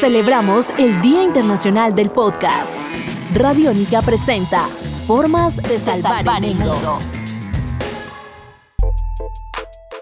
[0.00, 2.78] Celebramos el Día Internacional del Podcast.
[3.34, 4.68] Radiónica presenta
[5.08, 6.98] Formas de salvar, el mundo.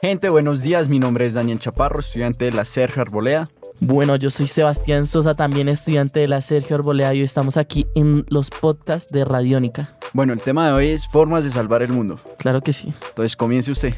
[0.02, 0.90] Gente, buenos días.
[0.90, 3.48] Mi nombre es Daniel Chaparro, estudiante de la Sergio Arbolea.
[3.80, 7.86] Bueno, yo soy Sebastián Sosa, también estudiante de la Sergio Arbolea y hoy estamos aquí
[7.94, 9.96] en los podcasts de Radiónica.
[10.12, 12.20] Bueno, el tema de hoy es formas de salvar el mundo.
[12.36, 12.92] Claro que sí.
[13.08, 13.94] Entonces, comience usted.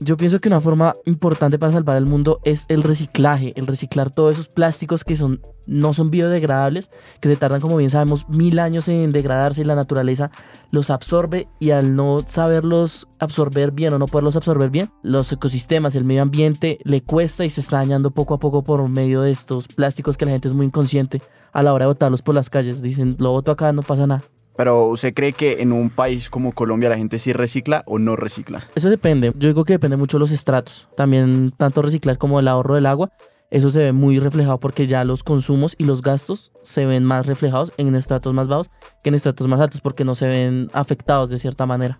[0.00, 4.10] Yo pienso que una forma importante para salvar el mundo es el reciclaje, el reciclar
[4.10, 6.90] todos esos plásticos que son, no son biodegradables,
[7.20, 10.30] que se tardan, como bien sabemos, mil años en degradarse y la naturaleza
[10.70, 15.94] los absorbe y al no saberlos absorber bien o no poderlos absorber bien, los ecosistemas,
[15.94, 19.30] el medio ambiente le cuesta y se está dañando poco a poco por medio de
[19.30, 21.22] estos plásticos que la gente es muy inconsciente
[21.52, 22.82] a la hora de botarlos por las calles.
[22.82, 24.22] Dicen, lo boto acá, no pasa nada.
[24.56, 28.16] Pero ¿usted cree que en un país como Colombia la gente sí recicla o no
[28.16, 28.62] recicla?
[28.74, 29.32] Eso depende.
[29.36, 30.88] Yo digo que depende mucho de los estratos.
[30.96, 33.10] También tanto reciclar como el ahorro del agua.
[33.50, 37.26] Eso se ve muy reflejado porque ya los consumos y los gastos se ven más
[37.26, 38.70] reflejados en estratos más bajos
[39.04, 41.98] que en estratos más altos porque no se ven afectados de cierta manera.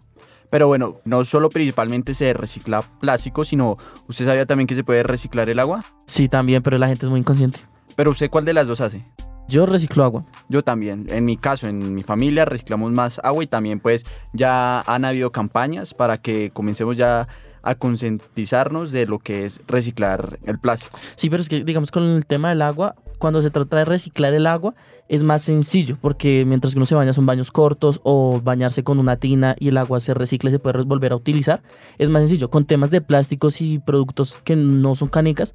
[0.51, 3.77] Pero bueno, no solo principalmente se recicla plástico, sino
[4.09, 5.85] ¿usted sabía también que se puede reciclar el agua?
[6.07, 7.61] Sí, también, pero la gente es muy inconsciente.
[7.95, 9.05] Pero ¿usted cuál de las dos hace?
[9.49, 10.25] Yo reciclo agua.
[10.49, 11.07] Yo también.
[11.09, 15.31] En mi caso, en mi familia reciclamos más agua y también pues ya han habido
[15.31, 17.29] campañas para que comencemos ya
[17.63, 20.99] a concientizarnos de lo que es reciclar el plástico.
[21.17, 24.35] Sí, pero es que digamos con el tema del agua, cuando se trata de reciclar
[24.35, 24.75] el agua
[25.09, 28.99] es más sencillo porque mientras que uno se baña son baños cortos o bañarse con
[28.99, 31.63] una tina y el agua se recicla y se puede volver a utilizar,
[31.99, 32.51] es más sencillo.
[32.51, 35.55] Con temas de plásticos y productos que no son canicas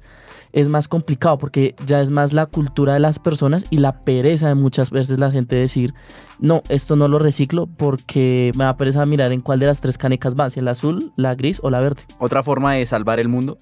[0.52, 4.48] es más complicado porque ya es más la cultura de las personas y la pereza
[4.48, 5.94] de muchas veces la gente decir,
[6.38, 9.98] no, esto no lo reciclo porque me da pereza mirar en cuál de las tres
[9.98, 12.02] canecas va, si la azul, la gris o la verde.
[12.18, 13.58] Otra forma de salvar el mundo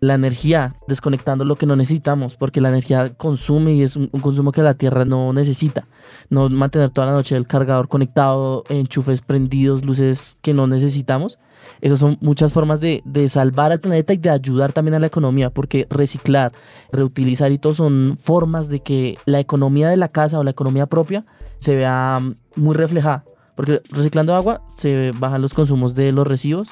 [0.00, 4.50] la energía, desconectando lo que no necesitamos, porque la energía consume y es un, consumo
[4.50, 5.84] que la Tierra no necesita.
[6.30, 11.38] No mantener toda la noche el cargador conectado, enchufes prendidos, luces que no necesitamos.
[11.82, 15.06] Esas son muchas formas de, de salvar al planeta y de ayudar también a la
[15.06, 16.52] economía, porque reciclar,
[16.90, 20.86] reutilizar y todo son formas de que la economía de la casa o la economía
[20.86, 21.24] propia
[21.58, 22.20] se vea
[22.56, 23.24] muy reflejada.
[23.54, 26.68] Porque reciclando agua se bajan los consumos de los residuos,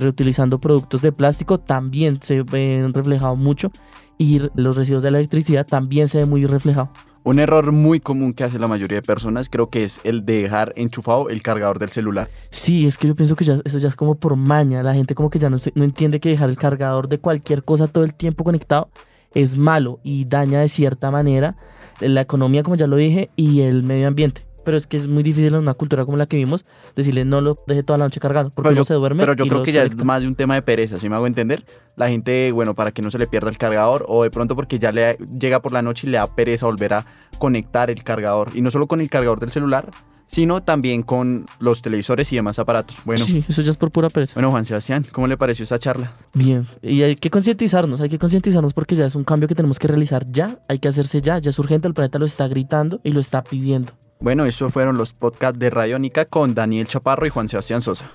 [0.00, 3.70] reutilizando productos de plástico también se ven reflejados mucho
[4.18, 6.90] y los residuos de la electricidad también se ven muy reflejados.
[7.22, 10.42] Un error muy común que hace la mayoría de personas creo que es el de
[10.42, 12.30] dejar enchufado el cargador del celular.
[12.50, 14.82] Sí, es que yo pienso que ya, eso ya es como por maña.
[14.82, 17.88] La gente como que ya no, no entiende que dejar el cargador de cualquier cosa
[17.88, 18.90] todo el tiempo conectado
[19.34, 21.56] es malo y daña de cierta manera
[22.00, 25.22] la economía, como ya lo dije, y el medio ambiente pero es que es muy
[25.22, 26.64] difícil en una cultura como la que vimos
[26.96, 29.22] decirle no lo deje toda la noche cargando porque no se duerme.
[29.22, 31.26] Pero yo creo que ya es más de un tema de pereza, si me hago
[31.26, 31.64] entender.
[31.96, 34.78] La gente, bueno, para que no se le pierda el cargador o de pronto porque
[34.78, 37.06] ya le llega por la noche y le da pereza volver a
[37.38, 38.50] conectar el cargador.
[38.54, 39.90] Y no solo con el cargador del celular,
[40.30, 42.96] sino también con los televisores y demás aparatos.
[43.04, 44.34] Bueno, sí, eso ya es por pura pereza.
[44.34, 46.12] Bueno, Juan Sebastián, ¿cómo le pareció esa charla?
[46.34, 49.78] Bien, y hay que concientizarnos, hay que concientizarnos porque ya es un cambio que tenemos
[49.78, 53.00] que realizar ya, hay que hacerse ya, ya es urgente, el planeta lo está gritando
[53.02, 53.92] y lo está pidiendo.
[54.20, 58.12] Bueno, estos fueron los podcasts de Radiónica con Daniel Chaparro y Juan Sebastián Sosa.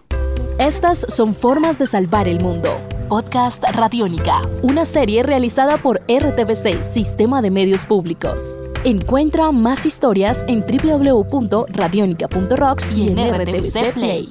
[0.58, 2.78] Estas son formas de salvar el mundo.
[3.08, 8.60] Podcast Radiónica, una serie realizada por RTBC, Sistema de Medios Públicos.
[8.84, 14.30] Encuentra más historias en www.radionica.rocks y en RTBC Play.